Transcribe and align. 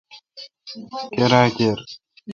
کیرا 1.11 1.41
کیر۔ 1.55 1.79